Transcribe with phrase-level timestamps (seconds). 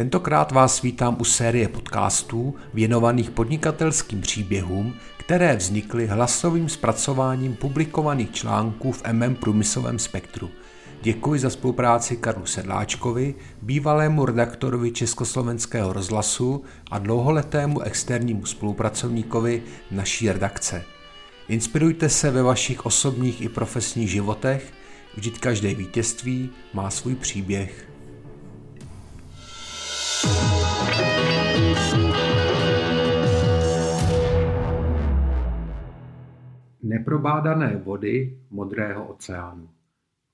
[0.00, 8.92] Tentokrát vás vítám u série podcastů věnovaných podnikatelským příběhům, které vznikly hlasovým zpracováním publikovaných článků
[8.92, 10.50] v MM Průmyslovém spektru.
[11.02, 20.84] Děkuji za spolupráci Karlu Sedláčkovi, bývalému redaktorovi Československého rozhlasu a dlouholetému externímu spolupracovníkovi naší redakce.
[21.48, 24.72] Inspirujte se ve vašich osobních i profesních životech,
[25.16, 27.90] vždyť každé vítězství má svůj příběh.
[36.90, 39.68] Neprobádané vody Modrého oceánu.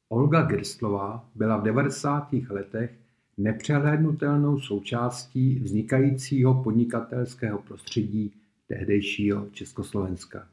[0.09, 2.29] Olga Girstlová byla v 90.
[2.51, 2.99] letech
[3.37, 8.33] nepřehlédnutelnou součástí vznikajícího podnikatelského prostředí
[8.69, 10.49] tehdejšího Československa.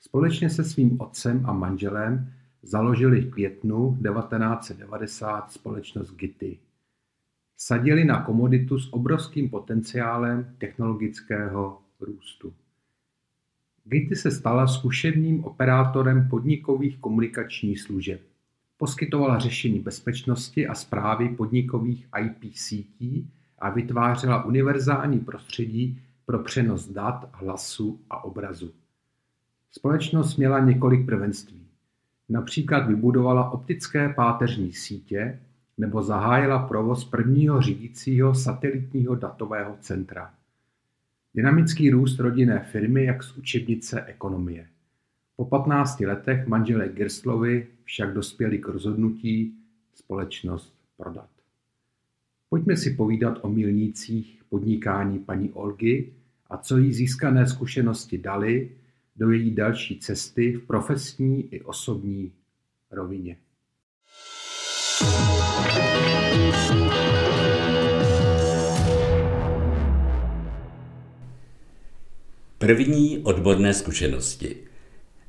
[0.00, 6.58] Společně se svým otcem a manželem založili v květnu 1990 společnost Gity.
[7.56, 12.52] Sadili na komoditu s obrovským potenciálem technologického růstu.
[13.90, 18.20] Gity se stala zkušebním operátorem podnikových komunikačních služeb.
[18.76, 27.28] Poskytovala řešení bezpečnosti a správy podnikových IP sítí a vytvářela univerzální prostředí pro přenos dat,
[27.32, 28.72] hlasu a obrazu.
[29.70, 31.66] Společnost měla několik prvenství.
[32.28, 35.40] Například vybudovala optické páteřní sítě
[35.78, 40.34] nebo zahájila provoz prvního řídícího satelitního datového centra.
[41.34, 44.66] Dynamický růst rodinné firmy jak z učebnice ekonomie.
[45.36, 49.54] Po 15 letech manželé Girstlovi však dospěli k rozhodnutí
[49.94, 51.28] společnost prodat.
[52.48, 56.12] Pojďme si povídat o milnících podnikání paní Olgy
[56.50, 58.70] a co jí získané zkušenosti dali
[59.16, 62.32] do její další cesty v profesní i osobní
[62.90, 63.36] rovině.
[72.60, 74.56] První odborné zkušenosti.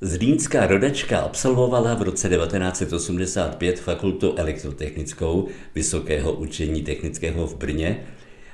[0.01, 8.03] Zlínská rodačka absolvovala v roce 1985 fakultu elektrotechnickou Vysokého učení technického v Brně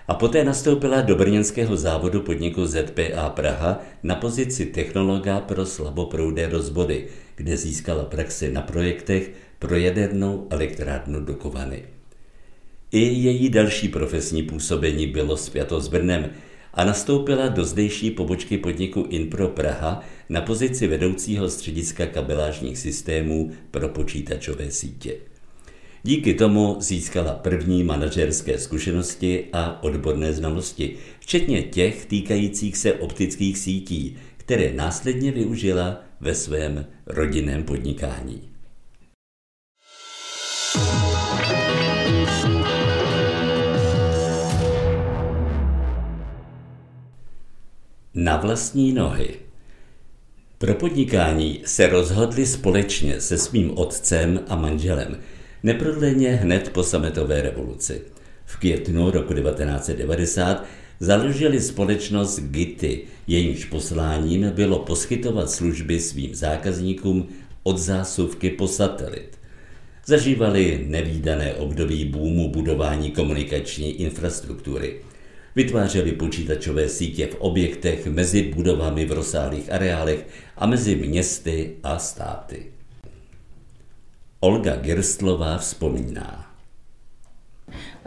[0.08, 7.08] a poté nastoupila do brněnského závodu podniku ZPA Praha na pozici technologa pro slaboproudé rozbody,
[7.36, 11.84] kde získala praxi na projektech pro jadernou elektrárnu Dukovany.
[12.92, 16.30] I její další profesní působení bylo spjato s Brnem
[16.78, 23.90] a nastoupila do zdejší pobočky podniku Inpro Praha na pozici vedoucího střediska kabelážních systémů pro
[23.90, 25.16] počítačové sítě.
[26.04, 34.18] Díky tomu získala první manažerské zkušenosti a odborné znalosti, včetně těch týkajících se optických sítí,
[34.38, 38.57] které následně využila ve svém rodinném podnikání.
[48.20, 49.30] Na vlastní nohy.
[50.58, 55.18] Pro podnikání se rozhodli společně se svým otcem a manželem,
[55.64, 58.02] neprodleně hned po sametové revoluci.
[58.46, 60.66] V květnu roku 1990
[61.00, 67.28] založili společnost Gity, jejímž posláním bylo poskytovat služby svým zákazníkům
[67.64, 69.38] od zásuvky po satelit.
[70.06, 74.96] Zažívali nevýdané období boomu budování komunikační infrastruktury.
[75.58, 80.28] Vytvářeli počítačové sítě v objektech mezi budovami v rozsáhlých areálech
[80.58, 82.66] a mezi městy a státy.
[84.40, 86.52] Olga Gerstlová vzpomíná.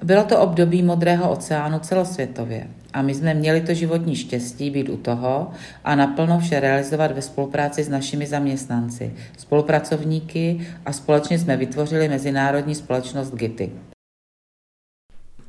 [0.02, 4.96] Bylo to období Modrého oceánu celosvětově a my jsme měli to životní štěstí být u
[4.96, 5.50] toho
[5.84, 12.75] a naplno vše realizovat ve spolupráci s našimi zaměstnanci, spolupracovníky a společně jsme vytvořili mezinárodní
[12.75, 13.70] společnost GITY.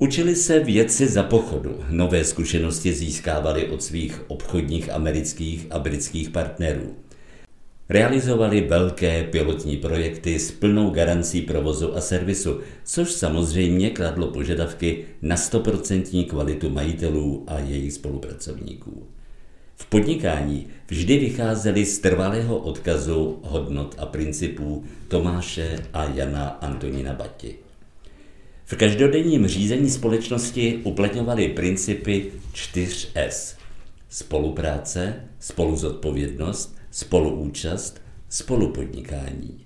[0.03, 6.95] Učili se věci za pochodu, nové zkušenosti získávali od svých obchodních amerických a britských partnerů.
[7.89, 15.35] Realizovali velké pilotní projekty s plnou garancí provozu a servisu, což samozřejmě kladlo požadavky na
[15.35, 19.07] 100% kvalitu majitelů a jejich spolupracovníků.
[19.75, 27.70] V podnikání vždy vycházeli z trvalého odkazu hodnot a principů Tomáše a Jana Antonína Bati.
[28.71, 33.55] V každodenním řízení společnosti uplatňovali principy 4S.
[34.09, 39.65] Spolupráce, spoluzodpovědnost, spoluúčast, spolupodnikání.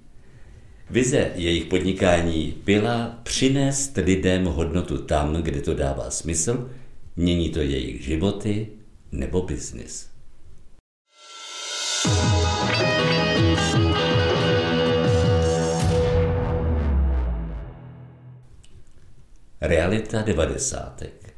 [0.90, 6.72] Vize jejich podnikání byla přinést lidem hodnotu tam, kde to dává smysl,
[7.16, 8.68] mění to jejich životy
[9.12, 10.15] nebo biznis.
[19.68, 21.34] Realita devadesátek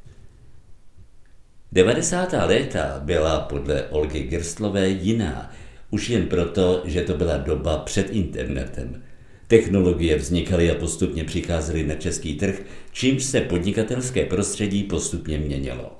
[1.72, 2.34] 90.
[2.46, 5.52] léta byla podle Olgy Gerstlové jiná,
[5.90, 9.04] už jen proto, že to byla doba před internetem.
[9.48, 15.92] Technologie vznikaly a postupně přicházely na český trh, čímž se podnikatelské prostředí postupně měnilo.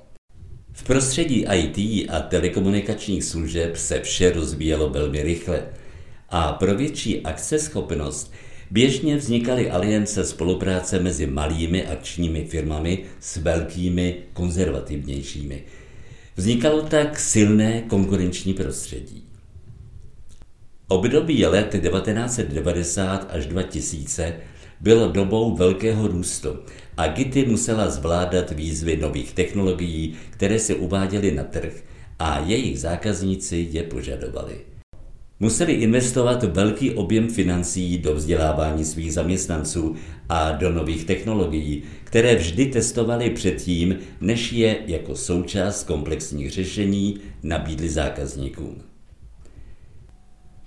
[0.72, 5.68] V prostředí IT a telekomunikačních služeb se vše rozvíjelo velmi rychle
[6.28, 8.32] a pro větší akceschopnost
[8.70, 15.62] běžně vznikaly aliance spolupráce mezi malými akčními firmami s velkými konzervativnějšími.
[16.36, 19.24] Vznikalo tak silné konkurenční prostředí.
[20.88, 24.34] Období let 1990 až 2000
[24.80, 26.56] bylo dobou velkého růstu
[26.96, 31.72] a Gity musela zvládat výzvy nových technologií, které se uváděly na trh
[32.18, 34.77] a jejich zákazníci je požadovali.
[35.40, 39.96] Museli investovat velký objem financí do vzdělávání svých zaměstnanců
[40.28, 47.88] a do nových technologií, které vždy testovali předtím, než je jako součást komplexních řešení nabídli
[47.88, 48.82] zákazníkům.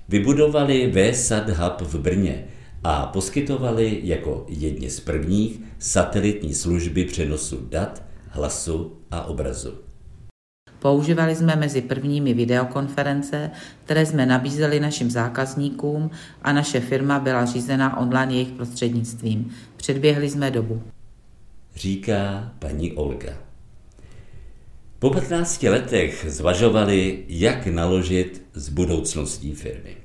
[0.10, 2.46] Vybudovali VSAT Hub v Brně
[2.84, 9.91] a poskytovali jako jedni z prvních satelitní služby přenosu dat, hlasu a obrazu.
[10.82, 13.52] Používali jsme mezi prvními videokonference,
[13.86, 16.12] které jsme nabízeli našim zákazníkům
[16.42, 19.50] a naše firma byla řízena online jejich prostřednictvím.
[19.78, 20.84] Předběhli jsme dobu.
[21.76, 23.34] Říká paní Olga.
[25.00, 29.98] Po 15 letech zvažovali, jak naložit s budoucností firmy.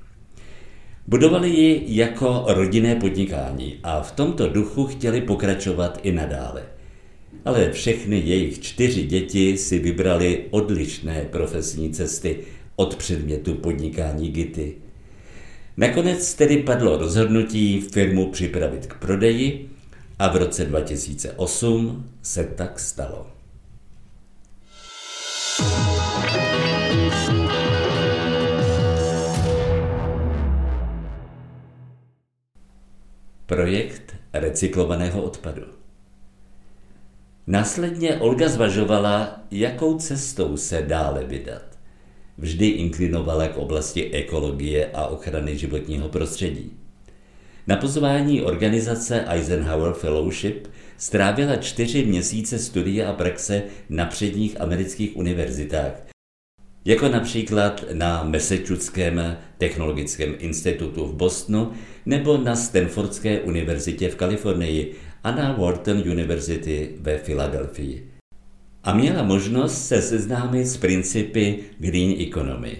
[1.07, 6.76] Budovali ji jako rodinné podnikání a v tomto duchu chtěli pokračovat i nadále.
[7.47, 12.39] Ale všechny jejich čtyři děti si vybrali odlišné profesní cesty
[12.77, 14.75] od předmětu podnikání Gity.
[15.77, 19.71] Nakonec tedy padlo rozhodnutí firmu připravit k prodeji
[20.19, 23.27] a v roce 2008 se tak stalo.
[33.47, 35.86] Projekt recyklovaného odpadu.
[37.49, 41.63] Následně Olga zvažovala, jakou cestou se dále vydat.
[42.39, 46.73] Vždy inklinovala k oblasti ekologie a ochrany životního prostředí.
[47.67, 56.07] Na pozvání organizace Eisenhower Fellowship strávila čtyři měsíce studia a praxe na předních amerických univerzitách,
[56.85, 61.73] jako například na Massachusettském technologickém institutu v Bostonu
[62.07, 64.95] nebo na Stanfordské univerzitě v Kalifornii
[65.27, 68.11] a na Wharton University ve Filadelfii.
[68.85, 72.79] A měla možnost se seznámit s principy Green Economy.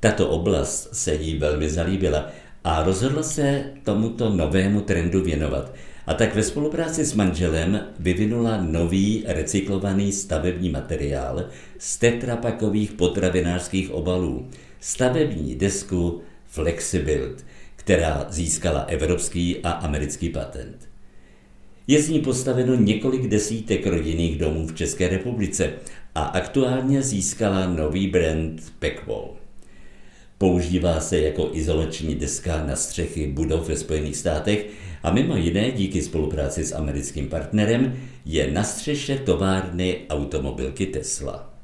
[0.00, 2.30] Tato oblast se jí velmi zalíbila
[2.64, 5.74] a rozhodla se tomuto novému trendu věnovat–
[6.06, 14.50] a tak ve spolupráci s manželem vyvinula nový recyklovaný stavební materiál z tetrapakových potravinářských obalů,
[14.80, 17.44] stavební desku Flexibuild,
[17.76, 20.85] která získala evropský a americký patent.
[21.88, 25.72] Je z ní postaveno několik desítek rodinných domů v České republice
[26.14, 29.36] a aktuálně získala nový brand Packwall.
[30.38, 34.66] Používá se jako izolační deska na střechy budov ve Spojených státech
[35.02, 41.55] a mimo jiné díky spolupráci s americkým partnerem je na střeše továrny automobilky Tesla.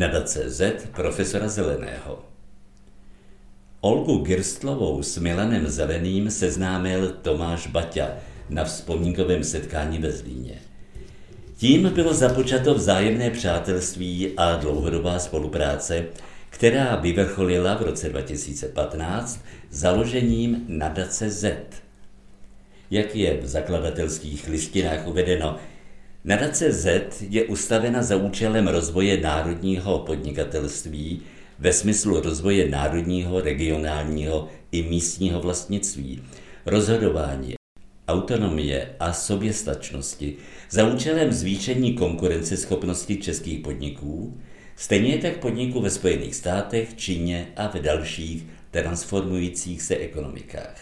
[0.00, 2.24] Nadace Z profesora Zeleného
[3.80, 8.08] Olgu Girstlovou s Milanem Zeleným seznámil Tomáš Baťa
[8.50, 10.54] na vzpomínkovém setkání ve Zlíně.
[11.56, 16.04] Tím bylo započato vzájemné přátelství a dlouhodobá spolupráce,
[16.50, 21.66] která vyvrcholila v roce 2015 založením Nadace Z.
[22.90, 25.56] Jak je v zakladatelských listinách uvedeno,
[26.24, 31.22] Nadace Z je ustavena za účelem rozvoje národního podnikatelství
[31.58, 36.22] ve smyslu rozvoje národního, regionálního i místního vlastnictví,
[36.66, 37.54] rozhodování,
[38.08, 40.36] autonomie a soběstačnosti
[40.70, 44.38] za účelem zvýšení konkurenceschopnosti českých podniků,
[44.76, 50.80] Stejně tak podniku ve Spojených státech, Číně a v dalších transformujících se ekonomikách.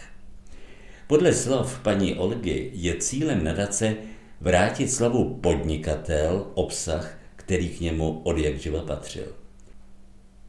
[1.07, 3.95] Podle slov paní Olgy je cílem nadace
[4.41, 9.25] vrátit slavu podnikatel obsah, který k němu od jak živa patřil.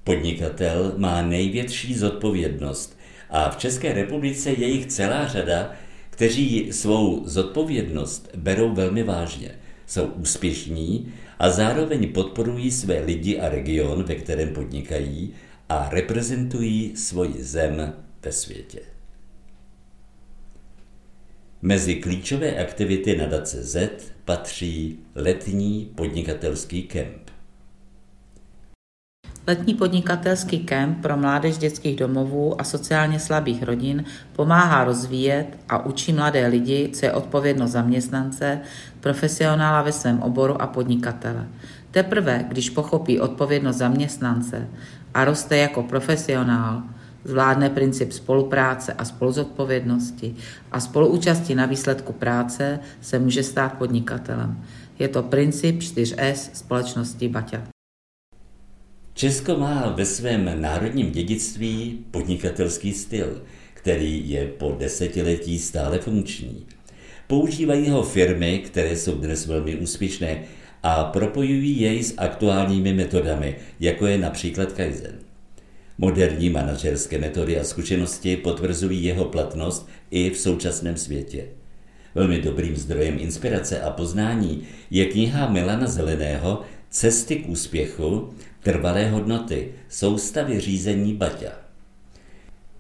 [0.05, 2.99] Podnikatel má největší zodpovědnost
[3.31, 5.73] a v České republice je jich celá řada,
[6.11, 9.51] kteří svou zodpovědnost berou velmi vážně,
[9.87, 15.35] jsou úspěšní a zároveň podporují své lidi a region, ve kterém podnikají
[15.69, 17.93] a reprezentují svoji zem
[18.23, 18.81] ve světě.
[21.63, 23.91] Mezi klíčové aktivity nadace Z
[24.25, 27.31] patří letní podnikatelský kemp.
[29.47, 36.13] Letní podnikatelský kemp pro mládež dětských domovů a sociálně slabých rodin pomáhá rozvíjet a učí
[36.13, 38.61] mladé lidi, co je odpovědnost zaměstnance,
[39.01, 41.49] profesionála ve svém oboru a podnikatele.
[41.91, 44.69] Teprve, když pochopí odpovědnost zaměstnance
[45.15, 46.83] a roste jako profesionál,
[47.25, 50.35] zvládne princip spolupráce a spoluzodpovědnosti
[50.73, 54.65] a spoluúčasti na výsledku práce se může stát podnikatelem.
[54.99, 57.63] Je to princip 4S společnosti Baťa.
[59.15, 63.43] Česko má ve svém národním dědictví podnikatelský styl,
[63.75, 66.67] který je po desetiletí stále funkční.
[67.27, 70.43] Používají ho firmy, které jsou dnes velmi úspěšné
[70.83, 75.30] a propojují jej s aktuálními metodami, jako je například Kaizen.
[76.03, 81.45] Moderní manažerské metody a zkušenosti potvrzují jeho platnost i v současném světě.
[82.15, 89.69] Velmi dobrým zdrojem inspirace a poznání je kniha Milana Zeleného Cesty k úspěchu, trvalé hodnoty,
[89.89, 91.53] soustavy řízení Baťa.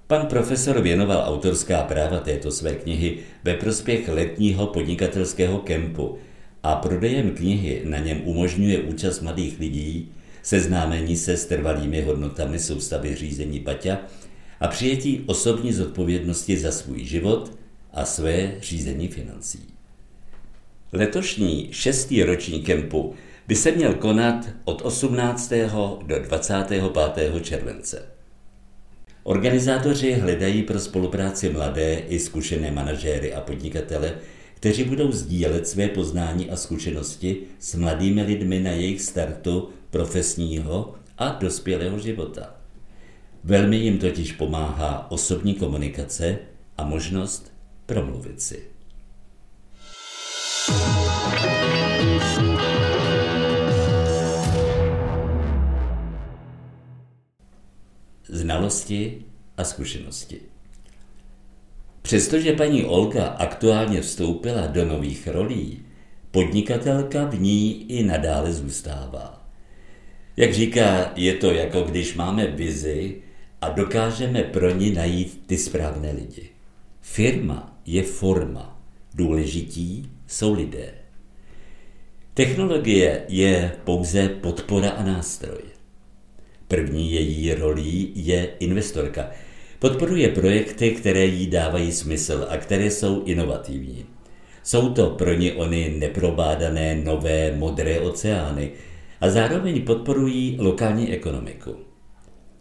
[0.06, 6.18] Pan profesor věnoval autorská práva této své knihy ve prospěch letního podnikatelského kempu
[6.62, 10.12] a prodejem knihy na něm umožňuje účast mladých lidí,
[10.42, 13.99] seznámení se s trvalými hodnotami soustavy řízení Baťa
[14.61, 17.59] a přijetí osobní zodpovědnosti za svůj život
[17.92, 19.59] a své řízení financí.
[20.92, 23.14] Letošní šestý roční kempu
[23.49, 25.52] by se měl konat od 18.
[26.06, 26.82] do 25.
[27.42, 28.02] července.
[29.23, 34.14] Organizátoři hledají pro spolupráci mladé i zkušené manažéry a podnikatele,
[34.54, 41.28] kteří budou sdílet své poznání a zkušenosti s mladými lidmi na jejich startu profesního a
[41.28, 42.54] dospělého života.
[43.44, 46.38] Velmi jim totiž pomáhá osobní komunikace
[46.78, 47.52] a možnost
[47.87, 48.62] promluvit si.
[58.28, 59.25] Znalosti
[59.56, 60.40] a zkušenosti.
[62.02, 65.82] Přestože paní Olga aktuálně vstoupila do nových rolí,
[66.30, 69.39] podnikatelka v ní i nadále zůstává.
[70.37, 73.16] Jak říká, je to jako když máme vizi
[73.60, 76.49] a dokážeme pro ní najít ty správné lidi.
[77.00, 78.82] Firma je forma,
[79.14, 80.94] důležití jsou lidé.
[82.34, 85.62] Technologie je pouze podpora a nástroj.
[86.68, 89.30] První její rolí je investorka.
[89.78, 94.06] Podporuje projekty, které jí dávají smysl a které jsou inovativní.
[94.62, 98.70] Jsou to pro ně ony neprobádané nové modré oceány
[99.20, 101.76] a zároveň podporují lokální ekonomiku.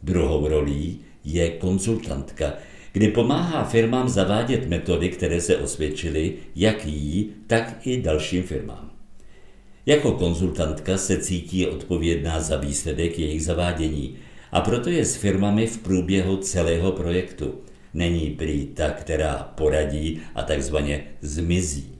[0.03, 2.53] Druhou rolí je konzultantka,
[2.91, 8.91] kdy pomáhá firmám zavádět metody, které se osvědčily jak jí, tak i dalším firmám.
[9.85, 14.15] Jako konzultantka se cítí odpovědná za výsledek jejich zavádění
[14.51, 17.55] a proto je s firmami v průběhu celého projektu.
[17.93, 21.99] Není prý ta, která poradí a takzvaně zmizí.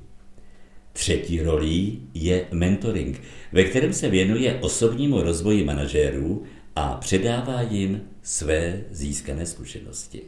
[1.00, 6.44] Třetí rolí je mentoring, ve kterém se věnuje osobnímu rozvoji manažérů
[6.76, 10.22] a předává jim své získané zkušenosti.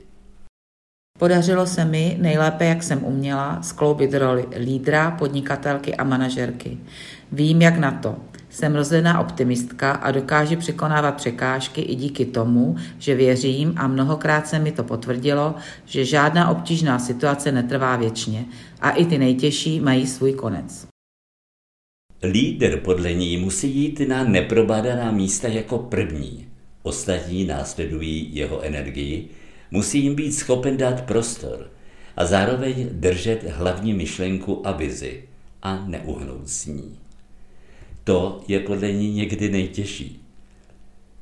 [1.19, 6.77] Podařilo se mi nejlépe, jak jsem uměla, skloubit roli lídra, podnikatelky a manažerky.
[7.31, 8.15] Vím, jak na to.
[8.51, 14.59] Jsem rozhledná optimistka a dokážu překonávat překážky i díky tomu, že věřím a mnohokrát se
[14.59, 15.55] mi to potvrdilo,
[15.85, 18.45] že žádná obtížná situace netrvá věčně
[18.81, 20.87] a i ty nejtěžší mají svůj konec.
[22.23, 26.47] Líder podle ní musí jít na neprobádaná místa jako první.
[26.83, 29.29] Ostatní následují jeho energii,
[29.71, 31.71] musí jim být schopen dát prostor
[32.17, 35.23] a zároveň držet hlavní myšlenku a vizi
[35.61, 37.00] a neuhnout s ní.
[38.03, 40.21] To je podle ní někdy nejtěžší.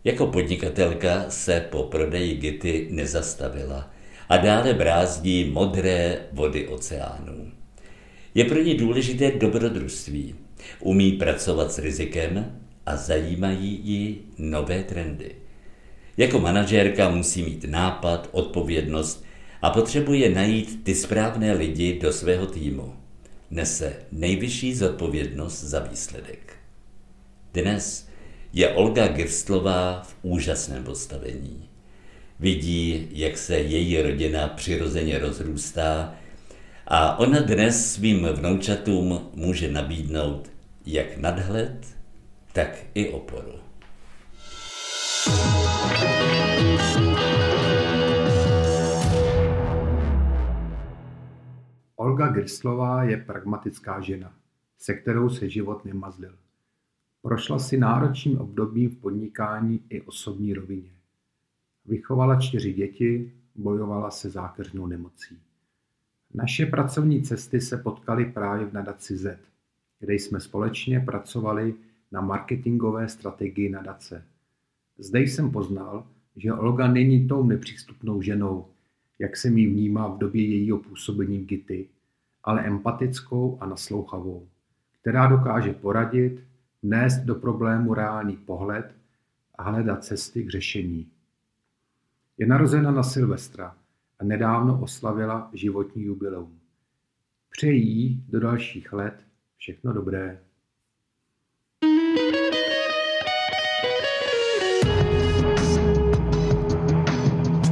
[0.04, 3.92] Jako podnikatelka se po prodeji Gity nezastavila
[4.30, 7.52] a dále brázdí modré vody oceánů.
[8.36, 10.36] Je pro ní důležité dobrodružství.
[10.80, 15.32] Umí pracovat s rizikem a zajímají ji nové trendy.
[16.18, 19.26] Jako manažérka musí mít nápad, odpovědnost
[19.62, 22.94] a potřebuje najít ty správné lidi do svého týmu.
[23.52, 26.59] Nese nejvyšší zodpovědnost za výsledek.
[27.54, 28.10] Dnes
[28.54, 31.70] je Olga Girstlová v úžasném postavení.
[32.40, 36.16] Vidí, jak se její rodina přirozeně rozrůstá
[36.88, 40.52] a ona dnes svým vnoučatům může nabídnout
[40.86, 41.98] jak nadhled,
[42.54, 43.54] tak i oporu.
[51.96, 54.34] Olga Grslová je pragmatická žena,
[54.78, 56.36] se kterou se život nemazlil.
[57.22, 60.90] Prošla si náročným obdobím v podnikání i osobní rovině.
[61.86, 65.38] Vychovala čtyři děti, bojovala se zákeřnou nemocí.
[66.34, 69.40] Naše pracovní cesty se potkaly právě v nadaci Z,
[70.00, 71.76] kde jsme společně pracovali
[72.12, 74.26] na marketingové strategii nadace.
[74.98, 78.66] Zde jsem poznal, že Olga není tou nepřístupnou ženou,
[79.20, 81.90] jak jsem ji vnímá v době jejího působení GITY,
[82.44, 84.48] ale empatickou a naslouchavou,
[85.02, 86.49] která dokáže poradit,
[86.84, 88.96] nést do problému reálný pohled
[89.56, 91.12] a hledat cesty k řešení.
[92.38, 93.76] Je narozena na Silvestra
[94.20, 96.60] a nedávno oslavila životní jubileum.
[97.50, 99.26] Přeji do dalších let
[99.58, 100.40] všechno dobré.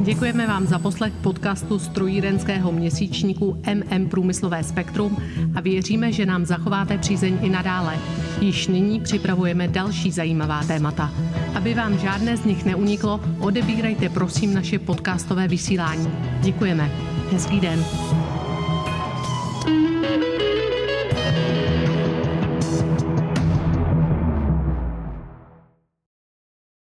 [0.02, 5.16] Děkujeme vám za poslech podcastu strojírenského měsíčníku MM Průmyslové spektrum
[5.54, 7.98] a věříme, že nám zachováte přízeň i nadále.
[8.40, 11.10] Již nyní připravujeme další zajímavá témata.
[11.54, 16.10] Aby vám žádné z nich neuniklo, odebírajte prosím naše podcastové vysílání.
[16.40, 16.90] Děkujeme.
[17.32, 17.84] Hezký den.